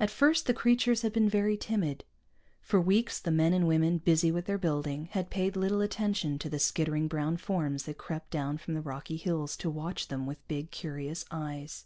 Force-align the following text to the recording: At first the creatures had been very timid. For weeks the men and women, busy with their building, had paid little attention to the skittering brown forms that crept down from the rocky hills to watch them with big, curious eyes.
At 0.00 0.08
first 0.08 0.46
the 0.46 0.54
creatures 0.54 1.02
had 1.02 1.12
been 1.12 1.28
very 1.28 1.58
timid. 1.58 2.02
For 2.62 2.80
weeks 2.80 3.20
the 3.20 3.30
men 3.30 3.52
and 3.52 3.68
women, 3.68 3.98
busy 3.98 4.32
with 4.32 4.46
their 4.46 4.56
building, 4.56 5.10
had 5.12 5.28
paid 5.28 5.54
little 5.54 5.82
attention 5.82 6.38
to 6.38 6.48
the 6.48 6.58
skittering 6.58 7.08
brown 7.08 7.36
forms 7.36 7.82
that 7.84 7.98
crept 7.98 8.30
down 8.30 8.56
from 8.56 8.72
the 8.72 8.80
rocky 8.80 9.18
hills 9.18 9.54
to 9.58 9.68
watch 9.68 10.08
them 10.08 10.24
with 10.24 10.48
big, 10.48 10.70
curious 10.70 11.26
eyes. 11.30 11.84